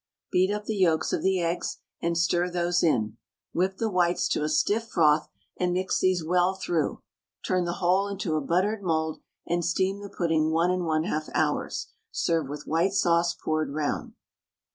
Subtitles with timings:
[0.31, 3.17] Beat up the yolks of the eggs and stir those in,
[3.53, 7.03] whip the whites to a stiff froth and mix these well through,
[7.45, 11.89] turn the whole into a buttered mould, and steam the pudding 1 1/2 hours.
[12.11, 14.13] Serve with white sauce poured round.